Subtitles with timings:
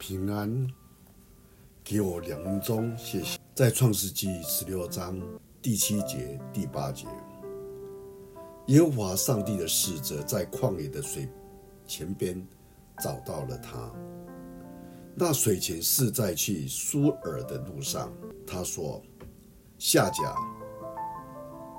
[0.00, 0.66] 平安，
[1.84, 3.38] 给我两分钟，谢谢。
[3.54, 5.20] 在创世纪十六章
[5.60, 7.06] 第七节、第八节，
[8.68, 11.28] 耶和华上帝的使者在旷野的水
[11.86, 12.42] 前边
[12.98, 13.92] 找到了他。
[15.14, 18.10] 那水泉是在去苏尔的路上。
[18.46, 19.02] 他说
[19.76, 20.34] ：“夏甲，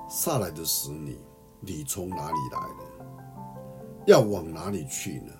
[0.08, 1.18] 撒莱的使女，
[1.58, 4.04] 你从哪里来的？
[4.06, 5.32] 要往哪里去呢？”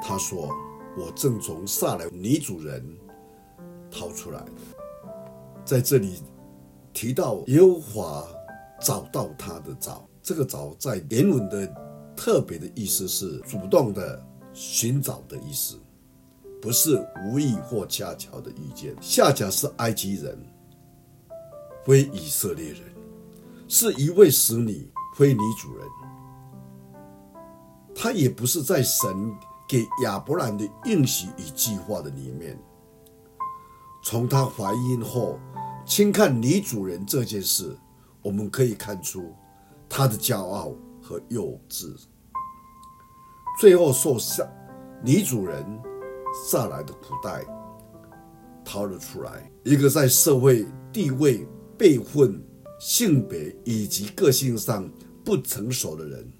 [0.00, 0.48] 他说。
[0.96, 2.84] 我正从撒莱女主人
[3.90, 4.44] 逃出来，
[5.64, 6.22] 在这里
[6.92, 8.28] 提到耶和华
[8.80, 11.66] 找到他的找，这个找在原文的
[12.14, 15.78] 特别的意思是主动的寻找的意思，
[16.60, 18.94] 不是无意或恰巧的遇见。
[19.00, 20.38] 夏甲是埃及人，
[21.86, 22.82] 非以色列人，
[23.66, 25.86] 是一位使女，非女主人。
[27.94, 29.10] 他也不是在神。
[29.72, 32.62] 给亚伯兰的应许与计划的里面，
[34.04, 35.40] 从她怀孕后
[35.86, 37.74] 轻看女主人这件事，
[38.20, 39.32] 我们可以看出
[39.88, 41.90] 她的骄傲和幼稚。
[43.58, 44.46] 最后受下
[45.02, 45.64] 女主人
[46.44, 47.42] 撒莱的苦待，
[48.62, 49.50] 逃了出来。
[49.64, 51.48] 一个在社会地位、
[51.78, 52.44] 辈分、
[52.78, 54.86] 性别以及个性上
[55.24, 56.30] 不成熟的人，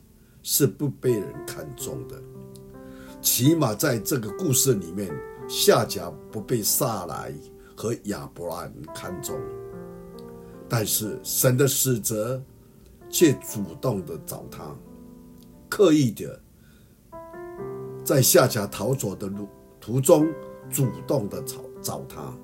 [0.42, 2.22] 是不被人看重的。
[3.22, 5.08] 起码在这个故事里面，
[5.48, 7.32] 夏甲不被撒莱
[7.76, 9.40] 和亚伯兰看中，
[10.68, 12.42] 但是神的使者
[13.08, 14.74] 却主动的找他，
[15.68, 16.38] 刻意的
[18.04, 19.46] 在夏甲逃走的路
[19.80, 20.26] 途中
[20.68, 22.36] 主动的找找他，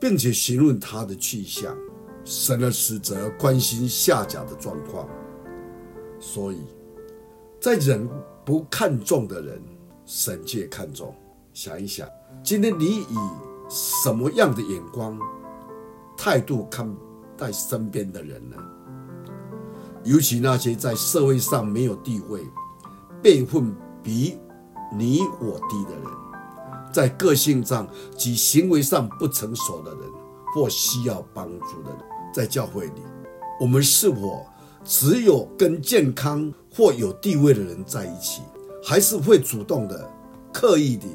[0.00, 1.76] 并且询问他的去向。
[2.24, 5.08] 神的使者关心夏甲的状况，
[6.18, 6.56] 所以
[7.66, 8.08] 在人。
[8.44, 9.60] 不看重的人，
[10.04, 11.12] 神却看重。
[11.52, 12.08] 想一想，
[12.40, 13.16] 今天你以
[13.68, 15.18] 什么样的眼光、
[16.16, 16.88] 态度看
[17.36, 18.56] 待身边的人呢？
[20.04, 22.46] 尤其那些在社会上没有地位、
[23.20, 24.38] 辈分比
[24.96, 26.04] 你我低的人，
[26.92, 30.02] 在个性上及行为上不成熟的人，
[30.54, 31.98] 或需要帮助的人，
[32.32, 33.02] 在教会里，
[33.60, 34.46] 我们是否
[34.84, 38.42] 只有跟健康或有地位的人在一起，
[38.84, 40.10] 还是会主动的、
[40.52, 41.06] 刻意的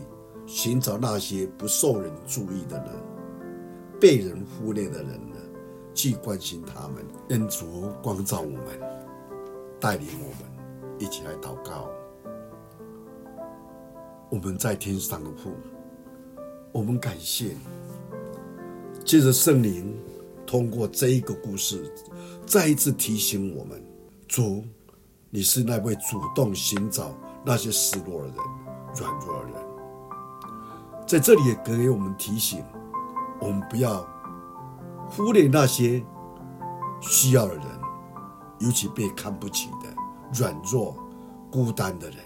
[0.48, 2.88] 寻找那些不受人注意的人、
[4.00, 5.36] 被人忽略的人呢？
[5.94, 7.06] 去关心他们。
[7.28, 8.80] 愿主光照我们，
[9.80, 11.90] 带领我们一起来祷告。
[14.30, 15.52] 我们在天上的父，
[16.72, 17.60] 我们感谢你。
[19.06, 19.94] 借着圣灵，
[20.48, 21.94] 通过这一个故事，
[22.46, 23.84] 再一次提醒我们：
[24.28, 24.64] 主，
[25.34, 27.10] 你是那位主动寻找
[27.46, 28.36] 那些失落的人、
[28.98, 29.56] 软弱的人。
[31.08, 32.62] 在这里也给我们提醒：
[33.40, 34.06] 我们不要
[35.10, 36.06] 忽略那些
[37.00, 37.66] 需要的人，
[38.60, 39.88] 尤其被看不起的、
[40.34, 40.98] 软弱、
[41.50, 42.18] 孤单的人。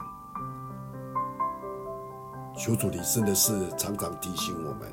[2.57, 4.91] 求主，你真的是常常提醒我们。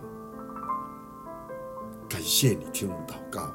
[2.11, 3.51] 感谢你听我们祷告。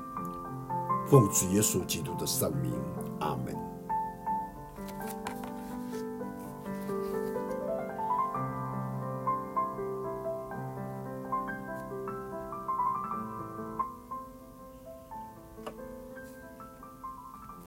[1.08, 2.74] 奉主耶稣基督的圣名，
[3.20, 3.67] 阿门。